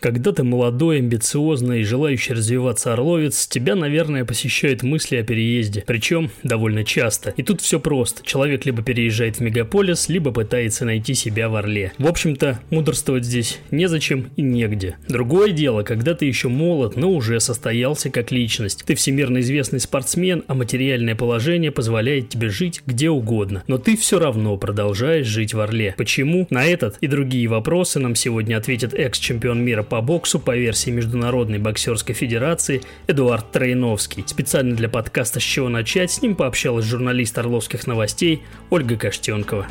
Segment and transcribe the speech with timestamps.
[0.00, 5.84] Когда ты молодой, амбициозный и желающий развиваться орловец, тебя, наверное, посещают мысли о переезде.
[5.86, 7.34] Причем довольно часто.
[7.36, 8.24] И тут все просто.
[8.24, 11.92] Человек либо переезжает в мегаполис, либо пытается найти себя в Орле.
[11.98, 14.96] В общем-то, мудрствовать здесь незачем и негде.
[15.06, 18.84] Другое дело, когда ты еще молод, но уже состоялся как личность.
[18.86, 23.64] Ты всемирно известный спортсмен, а материальное положение позволяет тебе жить где угодно.
[23.66, 25.94] Но ты все равно продолжаешь жить в Орле.
[25.98, 26.46] Почему?
[26.48, 31.58] На этот и другие вопросы нам сегодня ответит экс-чемпион мира по боксу по версии Международной
[31.58, 34.24] боксерской федерации Эдуард Троиновский.
[34.26, 39.66] Специально для подкаста «С чего начать» с ним пообщалась журналист Орловских новостей Ольга Коштенкова.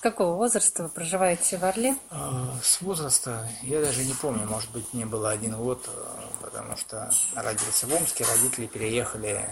[0.00, 1.94] какого возраста вы проживаете в Орле?
[2.10, 6.00] А, с возраста, я даже не помню, может быть, мне было один год, э,
[6.40, 9.44] потому что родился в Омске, родители переехали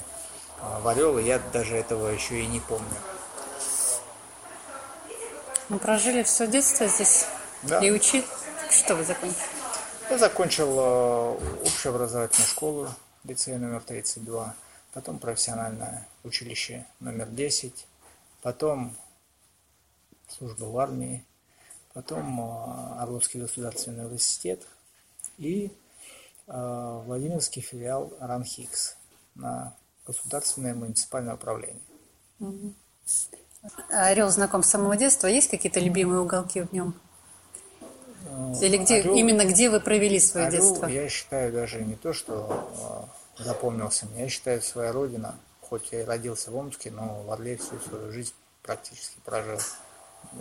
[0.60, 2.88] в Орел, и я даже этого еще и не помню.
[5.68, 7.26] Вы прожили все детство здесь?
[7.62, 7.80] Да.
[7.80, 8.24] И учить?
[8.70, 9.58] Что вы закончили?
[10.10, 12.88] Я закончил э, общеобразовательную школу,
[13.24, 14.54] лицей номер 32,
[14.94, 17.86] потом профессиональное училище номер 10,
[18.40, 18.96] потом
[20.28, 21.22] служба в армии,
[21.92, 24.66] потом э, Орловский государственный университет
[25.36, 25.70] и
[26.46, 28.96] э, Владимирский филиал РАНХИКС
[29.34, 29.74] на
[30.08, 31.82] государственное муниципальное управление.
[33.90, 35.26] Орел знаком с самого детства.
[35.26, 36.94] Есть какие-то любимые уголки в нем?
[38.24, 40.86] Э, Или где, Орел, именно где вы провели свое Орел, детство?
[40.86, 44.22] Я считаю даже не то, что запомнился мне.
[44.22, 48.10] Я считаю, своя родина, хоть я и родился в Омске, но в Орле всю свою
[48.10, 49.58] жизнь практически прожил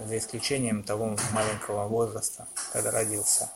[0.05, 3.49] за исключением того маленького возраста, когда родился.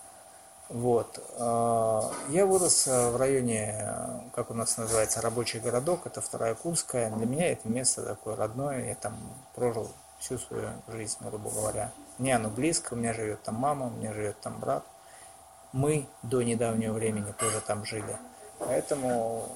[0.72, 1.20] Вот.
[1.38, 3.86] Э, я вырос в районе,
[4.34, 7.12] как у нас называется, рабочий городок, это вторая Курская.
[7.12, 9.18] Для меня это место такое родное, я там
[9.54, 11.92] прожил всю свою жизнь, грубо говоря.
[12.20, 14.84] Мне оно близко, у меня живет там мама, у меня живет там брат.
[15.74, 18.18] Мы до недавнего времени тоже там жили.
[18.60, 19.50] Поэтому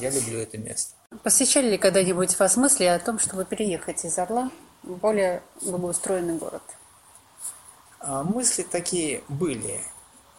[0.00, 0.94] я люблю это место.
[1.22, 4.50] Посещали ли когда-нибудь вас мысли о том, чтобы переехать из Орла
[4.82, 6.62] более благоустроенный город?
[8.02, 9.80] А, мысли такие были.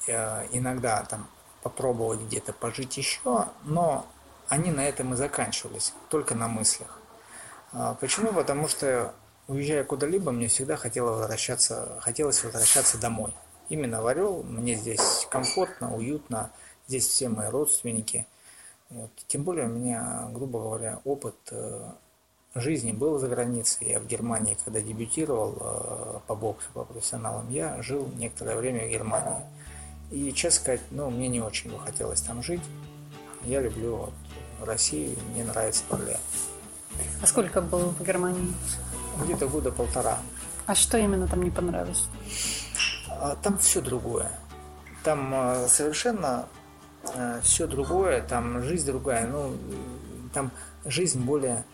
[0.07, 1.29] Э, иногда там
[1.61, 4.05] попробовать где-то пожить еще, но
[4.49, 6.99] они на этом и заканчивались, только на мыслях.
[7.71, 8.33] А, почему?
[8.33, 9.13] Потому что
[9.47, 13.33] уезжая куда-либо, мне всегда хотелось возвращаться, хотелось возвращаться домой.
[13.69, 16.51] Именно в Орел, мне здесь комфортно, уютно,
[16.87, 18.27] здесь все мои родственники.
[18.89, 19.11] Вот.
[19.27, 21.91] Тем более у меня, грубо говоря, опыт э,
[22.55, 23.89] жизни был за границей.
[23.89, 28.89] Я в Германии, когда дебютировал э, по боксу, по профессионалам, я жил некоторое время в
[28.89, 29.41] Германии.
[30.11, 32.61] И, честно сказать, ну, мне не очень бы хотелось там жить.
[33.43, 34.13] Я люблю вот,
[34.61, 36.17] Россию, мне нравится Орле.
[37.21, 38.53] А сколько был в Германии?
[39.23, 40.19] Где-то года полтора.
[40.65, 42.05] А что именно там не понравилось?
[43.09, 44.31] А, там все другое.
[45.03, 46.47] Там э, совершенно
[47.15, 49.27] э, все другое, там жизнь другая.
[49.27, 49.57] Ну,
[50.33, 50.51] там
[50.85, 51.65] жизнь более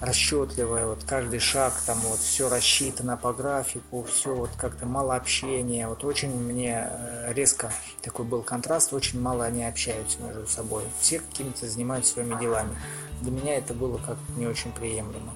[0.00, 5.88] расчетливая, вот каждый шаг, там вот все рассчитано по графику, все вот как-то мало общения,
[5.88, 11.20] вот очень мне э, резко такой был контраст, очень мало они общаются между собой, все
[11.20, 12.76] какими-то занимаются своими делами.
[13.22, 15.32] Для меня это было как-то не очень приемлемо.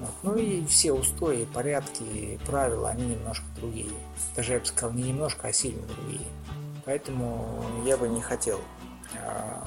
[0.00, 0.10] Вот.
[0.22, 3.90] Ну и все устои, порядки, правила, они немножко другие.
[4.36, 6.26] Даже я бы сказал, не немножко, а сильно другие.
[6.84, 8.60] Поэтому я бы не хотел
[9.14, 9.64] э,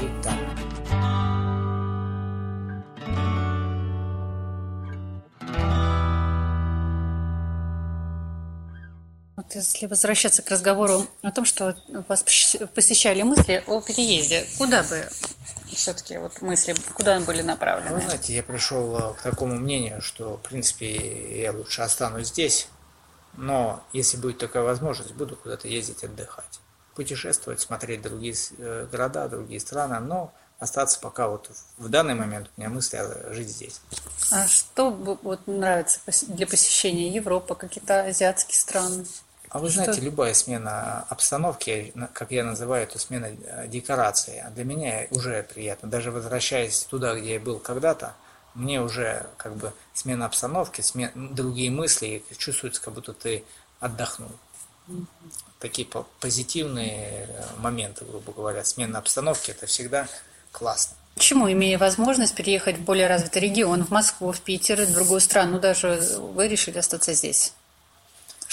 [0.00, 1.39] жить там.
[9.54, 11.76] Если возвращаться к разговору о том, что
[12.08, 12.22] вас
[12.74, 15.08] посещали мысли о переезде, куда бы
[15.72, 17.96] все-таки вот мысли, куда были направлены?
[17.96, 22.68] Вы знаете, я пришел э, к такому мнению, что, в принципе, я лучше останусь здесь,
[23.34, 26.60] но если будет такая возможность, буду куда-то ездить отдыхать,
[26.94, 32.60] путешествовать, смотреть другие э, города, другие страны, но остаться пока вот в данный момент у
[32.60, 33.00] меня мысли
[33.32, 33.80] жить здесь.
[34.30, 39.06] А что вот нравится для посещения Европы, какие-то азиатские страны?
[39.50, 40.02] А вы знаете, что?
[40.02, 45.88] любая смена обстановки, как я называю это смена э, декорации, для меня уже приятно.
[45.88, 48.14] Даже возвращаясь туда, где я был когда-то,
[48.54, 51.10] мне уже как бы смена обстановки, смен...
[51.34, 53.44] другие мысли, чувствуется, как будто ты
[53.80, 54.30] отдохнул.
[54.86, 55.04] Mm-hmm.
[55.58, 55.88] Такие
[56.20, 60.06] позитивные э, моменты, грубо говоря, смена обстановки, это всегда
[60.52, 60.96] классно.
[61.16, 65.58] Почему, имея возможность переехать в более развитый регион, в Москву, в Питер, в другую страну,
[65.58, 67.52] даже вы решили остаться здесь?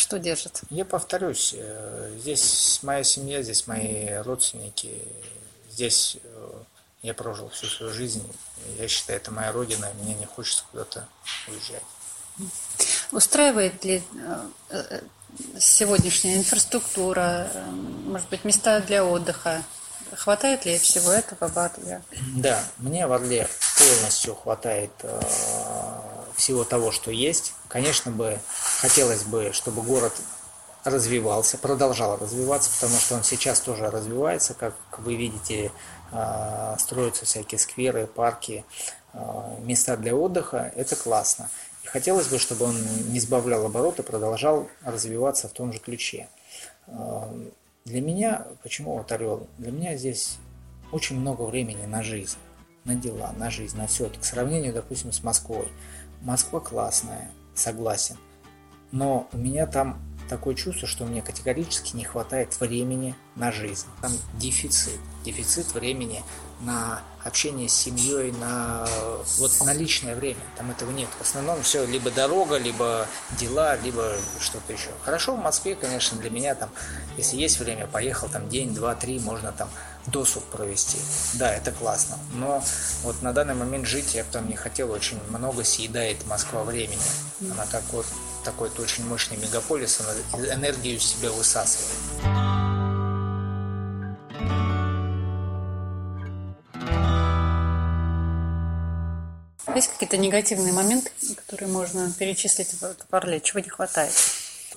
[0.07, 0.61] Что держит?
[0.69, 5.01] Я повторюсь, э, здесь моя семья, здесь мои родственники,
[5.69, 6.53] здесь э,
[7.01, 8.25] Я прожил всю свою жизнь.
[8.79, 11.05] Я считаю, это моя родина, и мне не хочется куда-то
[11.49, 11.83] уезжать.
[13.11, 14.01] Устраивает ли
[14.69, 15.01] э,
[15.59, 17.51] сегодняшняя инфраструктура,
[18.05, 19.61] может быть, места для отдыха?
[20.15, 22.01] Хватает ли всего этого в Орле?
[22.37, 23.45] Да, мне в Орле
[23.77, 24.91] полностью хватает
[26.37, 27.53] всего того, что есть.
[27.67, 28.39] Конечно бы
[28.79, 30.13] хотелось бы, чтобы город
[30.85, 35.71] развивался, продолжал развиваться, потому что он сейчас тоже развивается, как вы видите,
[36.11, 38.63] э, строятся всякие скверы, парки,
[39.13, 39.19] э,
[39.63, 40.71] места для отдыха.
[40.75, 41.49] Это классно.
[41.83, 42.75] И хотелось бы, чтобы он
[43.09, 46.29] не сбавлял обороты, продолжал развиваться в том же ключе.
[47.85, 49.47] Для меня, почему вот Орел?
[49.57, 50.37] Для меня здесь
[50.91, 52.37] очень много времени на жизнь,
[52.87, 54.09] на дела, на жизнь, на все.
[54.09, 55.67] К сравнению, допустим, с Москвой.
[56.21, 58.17] Москва классная, согласен.
[58.91, 63.87] Но у меня там такое чувство, что мне категорически не хватает времени на жизнь.
[64.01, 66.23] Там дефицит, дефицит времени
[66.61, 68.87] на общение с семьей, на,
[69.37, 70.39] вот, на личное время.
[70.57, 71.09] Там этого нет.
[71.19, 73.07] В основном все либо дорога, либо
[73.39, 74.89] дела, либо что-то еще.
[75.03, 76.69] Хорошо в Москве, конечно, для меня там,
[77.17, 79.69] если есть время, поехал там день, два, три, можно там
[80.07, 80.97] досуг провести.
[81.33, 82.17] Да, это классно.
[82.33, 82.63] Но
[83.03, 84.91] вот на данный момент жить я бы там не хотел.
[84.91, 86.97] Очень много съедает Москва времени.
[87.41, 88.05] Она как вот
[88.47, 91.97] такой очень мощный мегаполис, она энергию из себя высасывает.
[99.75, 103.41] Есть какие-то негативные моменты, которые можно перечислить в Орле?
[103.41, 104.13] Чего не хватает?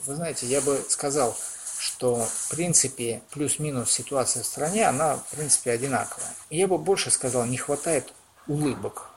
[0.04, 1.36] Вы знаете, я бы сказал,
[1.78, 6.34] что в принципе плюс-минус ситуация в стране, она в принципе одинаковая.
[6.50, 8.12] Я бы больше сказал, не хватает
[8.48, 9.10] улыбок.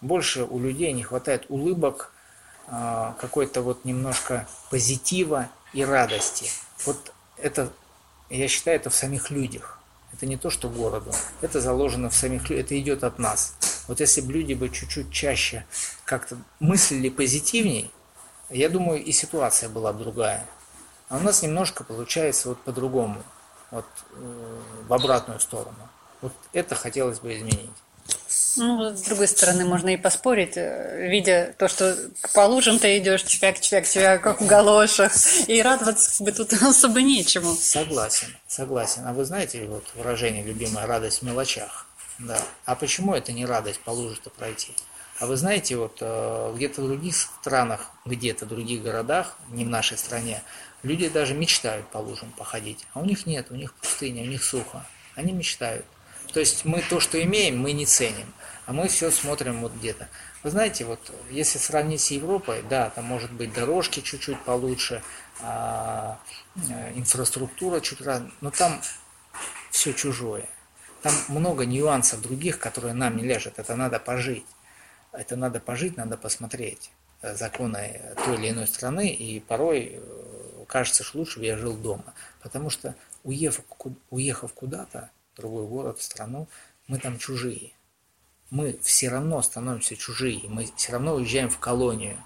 [0.00, 2.12] Больше у людей не хватает улыбок,
[2.66, 6.50] какой-то вот немножко позитива и радости.
[6.84, 7.70] Вот это,
[8.30, 9.78] я считаю, это в самих людях.
[10.12, 11.12] Это не то, что городу.
[11.40, 12.66] Это заложено в самих людях.
[12.66, 13.54] Это идет от нас.
[13.88, 15.66] Вот если бы люди бы чуть-чуть чаще
[16.04, 17.90] как-то мыслили позитивней,
[18.50, 20.46] я думаю, и ситуация была бы другая.
[21.08, 23.22] А у нас немножко получается вот по-другому,
[23.70, 25.88] вот э, в обратную сторону.
[26.20, 27.70] Вот это хотелось бы изменить.
[28.56, 31.96] Ну, с другой стороны, можно и поспорить, э, видя то, что
[32.34, 35.12] по лужам ты идешь, чвяк, чвяк, чвяк, как в галошах,
[35.48, 37.54] и радоваться бы тут особо нечему.
[37.54, 39.06] Согласен, согласен.
[39.06, 41.86] А вы знаете вот выражение любимое «радость в мелочах»?
[42.18, 42.38] Да.
[42.64, 44.72] А почему это не радость по луже-то пройти?
[45.18, 49.68] А вы знаете, вот э, где-то в других странах, где-то в других городах, не в
[49.68, 50.42] нашей стране,
[50.82, 52.86] люди даже мечтают по лужам походить.
[52.92, 54.84] А у них нет, у них пустыня, у них сухо.
[55.14, 55.86] Они мечтают.
[56.32, 58.32] То есть мы то, что имеем, мы не ценим,
[58.66, 60.08] а мы все смотрим вот где-то.
[60.42, 65.02] Вы знаете, вот если сравнить с Европой, да, там может быть дорожки чуть-чуть получше,
[65.40, 66.20] а,
[66.56, 68.80] э, инфраструктура чуть раз, но там
[69.70, 70.48] все чужое.
[71.02, 73.58] Там много нюансов других, которые нам не лежат.
[73.58, 74.46] Это надо пожить.
[75.10, 81.02] Это надо пожить, надо посмотреть э, законы той или иной страны, и порой э, кажется,
[81.02, 82.14] что лучше бы я жил дома.
[82.40, 82.94] Потому что
[83.24, 83.64] уехав,
[84.10, 86.48] уехав куда-то, в другой город, в страну,
[86.86, 87.72] мы там чужие.
[88.52, 92.16] Мы все равно становимся чужие, мы все равно уезжаем в колонию.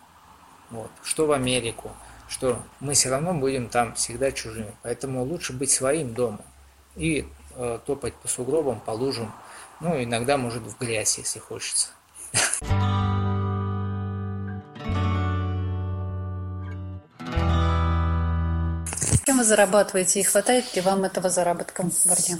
[0.70, 0.90] Вот.
[1.02, 1.90] Что в Америку,
[2.28, 4.74] что мы все равно будем там всегда чужими.
[4.82, 6.40] Поэтому лучше быть своим дома.
[6.96, 7.26] И
[7.58, 9.32] Э, топать по сугробам, по лужам.
[9.80, 11.88] Ну, иногда, может, в грязь, если хочется.
[19.24, 22.36] Чем вы зарабатываете и хватает ли вам этого заработка в Орде?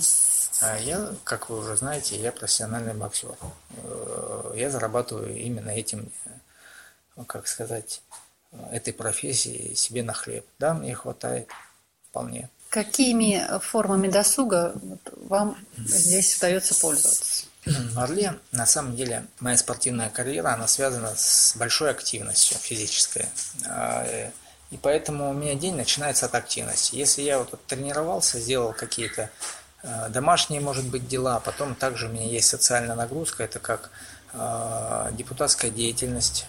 [0.60, 3.36] А я, как вы уже знаете, я профессиональный боксер.
[3.82, 6.10] Э, я зарабатываю именно этим,
[7.14, 8.02] ну, как сказать,
[8.70, 10.46] этой профессии себе на хлеб.
[10.58, 11.48] Да, мне хватает
[12.08, 12.48] вполне.
[12.70, 14.74] Какими формами досуга
[15.28, 17.46] вам здесь удается пользоваться?
[17.64, 23.26] В Орле, на самом деле, моя спортивная карьера, она связана с большой активностью физической.
[23.68, 24.30] А,
[24.70, 26.94] и поэтому у меня день начинается от активности.
[26.94, 29.30] Если я вот тренировался, сделал какие-то
[30.08, 33.90] домашние, может быть, дела, потом также у меня есть социальная нагрузка, это как
[34.32, 36.46] а, депутатская деятельность,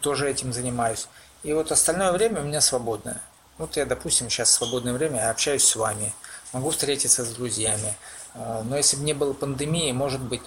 [0.00, 1.08] тоже этим занимаюсь.
[1.42, 3.20] И вот остальное время у меня свободное.
[3.58, 6.14] Вот я, допустим, сейчас в свободное время общаюсь с вами,
[6.52, 7.94] могу встретиться с друзьями.
[8.34, 10.42] А, но если бы не было пандемии, может быть,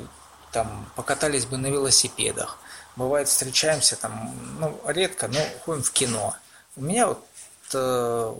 [0.51, 2.57] там покатались бы на велосипедах.
[2.95, 6.35] Бывает, встречаемся там, ну, редко, но ходим в кино.
[6.75, 7.23] У меня вот
[7.75, 8.35] э,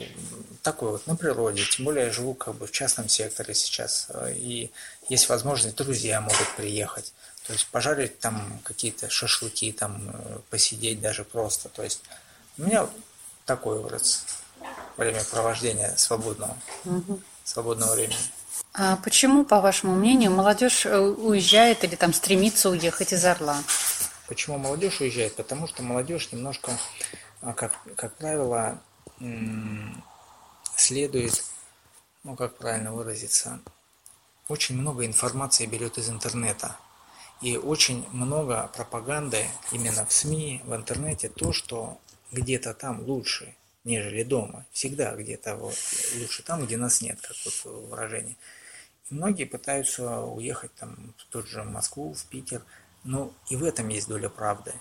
[0.62, 4.34] такой вот на природе, тем более я живу как бы в частном секторе сейчас, э,
[4.36, 4.72] и
[5.10, 7.14] есть возможность, друзья могут приехать,
[7.46, 12.02] то есть пожарить там какие-то шашлыки, там э, посидеть даже просто, то есть
[12.58, 12.88] у меня
[13.46, 14.26] такой образ
[14.98, 17.20] времяпровождения свободного, угу.
[17.44, 18.18] свободного времени.
[18.74, 23.58] А почему, по вашему мнению, молодежь уезжает или там стремится уехать из Орла?
[24.28, 25.36] Почему молодежь уезжает?
[25.36, 26.72] Потому что молодежь немножко,
[27.42, 28.80] а, как, как правило,
[30.76, 31.44] следует,
[32.24, 33.60] ну как правильно выразиться,
[34.48, 36.78] очень много информации берет из интернета.
[37.42, 42.00] И очень много пропаганды именно в СМИ, в интернете, то, что
[42.32, 44.66] где-то там лучше, нежели дома.
[44.72, 45.76] Всегда где-то вот
[46.18, 48.38] лучше там, где нас нет, как вот выражение.
[49.10, 52.64] И многие пытаются уехать там в тот же Москву, в Питер.
[53.04, 54.74] Но и в этом есть доля правды.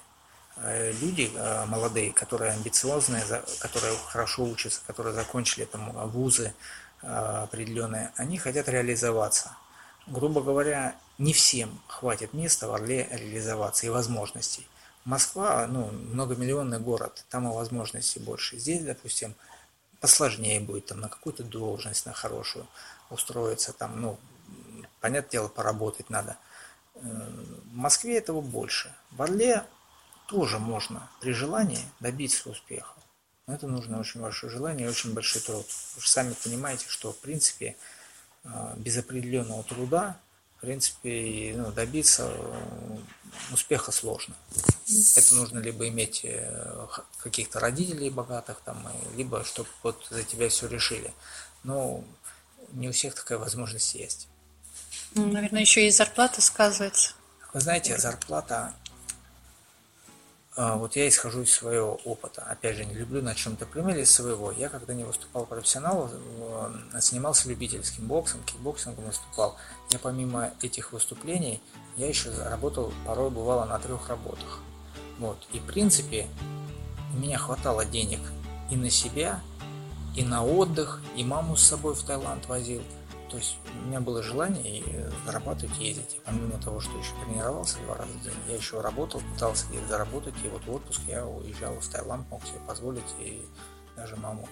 [0.57, 3.25] Э, люди э, молодые, которые амбициозные,
[3.61, 6.55] которые хорошо учатся, которые закончили там вузы
[7.03, 9.57] э, определенные, они хотят реализоваться.
[10.07, 14.67] Грубо говоря, не всем хватит места в Орле реализоваться и возможностей.
[15.05, 18.59] Москва, ну, многомиллионный город, там и возможностей больше.
[18.59, 19.35] Здесь, допустим,
[20.01, 22.67] посложнее будет там на какую-то должность, на хорошую
[23.11, 24.19] устроиться, там, ну,
[25.01, 26.37] понятное дело, поработать надо.
[26.95, 28.95] В Москве этого больше.
[29.11, 29.65] В Орле
[30.27, 32.95] тоже можно при желании добиться успеха.
[33.47, 35.67] Но это нужно очень большое желание и очень большой труд.
[35.97, 37.77] Вы же сами понимаете, что в принципе
[38.45, 40.17] э, без определенного труда
[40.59, 42.99] в принципе ну, добиться э,
[43.53, 44.37] успеха сложно.
[45.17, 46.87] Это нужно либо иметь э,
[47.19, 48.87] каких-то родителей богатых, там,
[49.17, 51.13] либо чтобы вот за тебя все решили.
[51.65, 52.05] Но
[52.71, 54.29] не у всех такая возможность есть.
[55.15, 57.15] Ну, наверное, еще и зарплата сказывается.
[57.53, 58.73] Вы знаете, зарплата
[60.55, 62.43] вот я исхожу из своего опыта.
[62.43, 64.53] Опять же, не люблю на чем-то примере своего.
[64.53, 69.57] Я когда не выступал профессионалом, э, занимался любительским боксом, кикбоксингом выступал.
[69.91, 71.63] Я помимо этих выступлений,
[71.97, 74.61] я еще работал, порой бывало на трех работах.
[75.19, 75.39] Вот.
[75.53, 76.29] И в принципе,
[77.15, 78.21] у меня хватало денег
[78.71, 79.41] и на себя,
[80.15, 82.83] и на отдых, и маму с собой в Таиланд возил–
[83.33, 86.17] то есть у меня было желание зарабатывать и ездить.
[86.17, 89.89] И помимо того, что еще тренировался два раза в день, я еще работал, пытался где-то
[89.89, 90.35] заработать.
[90.45, 93.43] И вот в отпуск я уезжал в Таиланд, мог себе позволить, и
[93.97, 94.47] даже маму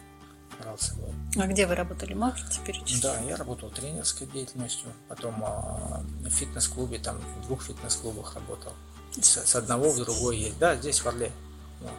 [0.59, 1.13] брал с собой.
[1.37, 2.15] А где вы работали?
[2.15, 3.03] Можете перечислить?
[3.03, 8.73] Да, я работал тренерской деятельностью, потом а, в фитнес-клубе, там в двух фитнес-клубах работал.
[9.13, 10.59] С, с одного в другой есть.
[10.59, 11.31] Да, здесь в Орле.
[11.81, 11.93] Вот.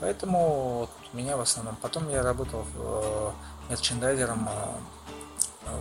[0.00, 1.76] Поэтому вот, меня в основном.
[1.76, 3.32] Потом я работал в, э,
[3.68, 4.78] мерчендайзером а,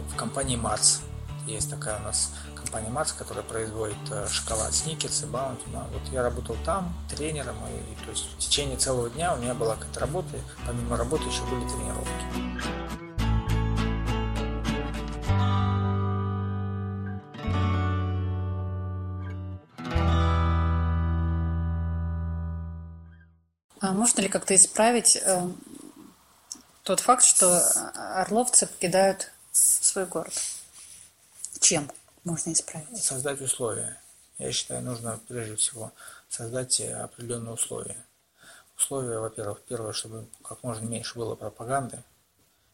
[0.09, 1.01] в компании Марс.
[1.45, 5.63] Есть такая у нас компания Марс, которая производит э, шоколад Сникерс и Баунти.
[5.67, 9.75] Вот я работал там тренером, и то есть в течение целого дня у меня была
[9.75, 12.75] какая-то работа, помимо работы еще были тренировки.
[23.81, 25.47] А можно ли как-то исправить э,
[26.81, 27.61] тот факт, что
[28.15, 29.31] орловцы покидают
[29.95, 30.33] свой город.
[31.61, 31.89] Чем
[32.25, 33.01] можно исправить?
[33.01, 33.97] Создать условия.
[34.37, 35.93] Я считаю, нужно прежде всего
[36.27, 37.95] создать определенные условия.
[38.77, 42.03] Условия, во-первых, первое, чтобы как можно меньше было пропаганды,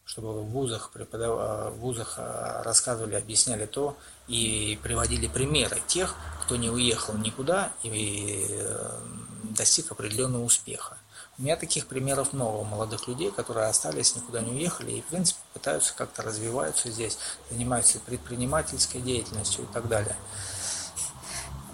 [0.04, 1.38] чтобы в вузах, преподав...
[1.38, 7.72] Э, в вузах э, рассказывали, объясняли то и приводили примеры тех, кто не уехал никуда
[7.84, 9.00] и э,
[9.44, 10.98] достиг определенного успеха.
[11.38, 15.40] У меня таких примеров много молодых людей, которые остались, никуда не уехали и, в принципе,
[15.54, 17.18] пытаются как-то развиваются здесь,
[17.50, 20.16] занимаются предпринимательской деятельностью и так далее.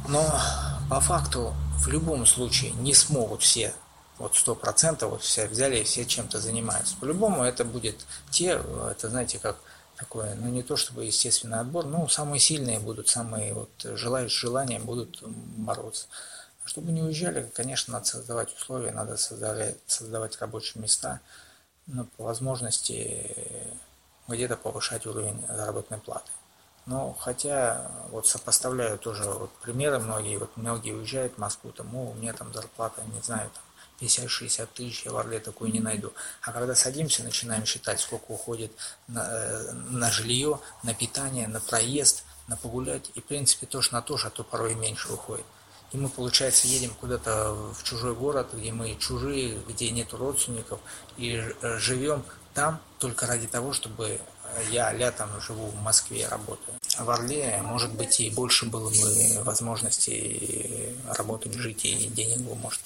[0.08, 0.24] Но
[0.88, 3.74] по факту в любом случае не смогут все
[4.18, 6.96] вот сто процентов вот все взяли и все чем-то занимаются.
[7.00, 8.60] По-любому это будет те,
[8.90, 9.58] это знаете, как
[9.96, 14.78] такое, ну не то чтобы естественный отбор, ну самые сильные будут, самые вот желающие желания
[14.78, 16.06] будут бороться.
[16.68, 21.20] Чтобы не уезжали, конечно, надо создавать условия, надо создавать, создавать рабочие места,
[21.86, 23.34] но по возможности
[24.28, 26.30] где-то повышать уровень заработной платы.
[26.84, 32.10] Но хотя вот сопоставляю тоже вот примеры многие, вот многие уезжают в Москву, там, о,
[32.10, 33.62] у меня там зарплата, не знаю, там
[34.06, 36.12] 50-60 тысяч, я в Орле такую не найду.
[36.42, 38.72] А когда садимся, начинаем считать, сколько уходит
[39.06, 44.02] на, э, на жилье, на питание, на проезд, на погулять, и в принципе тоже на
[44.02, 45.46] то же, а то порой меньше уходит.
[45.92, 50.80] И мы, получается, едем куда-то в чужой город, где мы чужие, где нет родственников,
[51.16, 52.22] и э, живем
[52.54, 54.20] там только ради того, чтобы
[54.70, 56.78] я летом живу в Москве, работаю.
[56.96, 62.54] А в Орле, может быть, и больше было бы возможностей работать, жить, и денег бы,
[62.56, 62.80] может,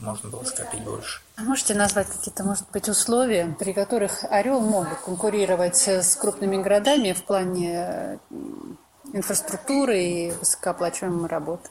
[0.00, 1.20] можно было скопить больше.
[1.36, 6.62] А можете назвать какие-то, может быть, условия, при которых Орел мог бы конкурировать с крупными
[6.62, 8.20] городами в плане
[9.12, 11.68] инфраструктуры и высокооплачиваемой работы?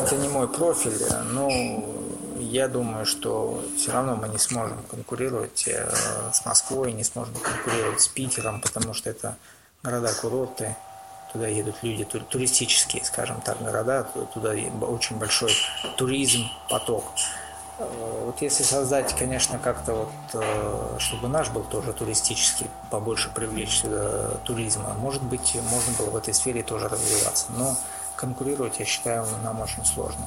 [0.00, 0.98] Это не мой профиль,
[1.32, 1.48] но
[2.38, 5.90] я думаю, что все равно мы не сможем конкурировать э,
[6.32, 9.36] с Москвой, не сможем конкурировать с Питером, потому что это
[9.82, 10.76] города-курорты,
[11.32, 14.54] туда едут люди, туристические, скажем так, города, туда
[14.86, 15.52] очень большой
[15.96, 17.04] туризм, поток.
[17.78, 23.82] Э, вот если создать, конечно, как-то вот, э, чтобы наш был тоже туристический, побольше привлечь
[24.44, 27.46] туризма, может быть, можно было в этой сфере тоже развиваться.
[27.56, 27.76] Но
[28.18, 30.26] конкурировать, я считаю, нам очень сложно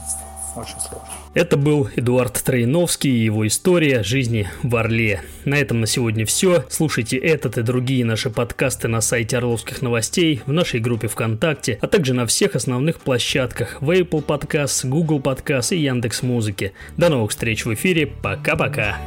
[0.55, 1.07] очень сложно.
[1.33, 5.21] Это был Эдуард Троиновский и его история жизни в Орле.
[5.45, 6.65] На этом на сегодня все.
[6.69, 11.88] Слушайте этот и другие наши подкасты на сайте Орловских новостей, в нашей группе ВКонтакте, а
[11.88, 16.74] также на всех основных площадках в Apple Podcast, Google Podcast и Яндекс Музыки.
[16.98, 18.07] До новых встреч в эфире.
[18.07, 18.98] Пока-пока.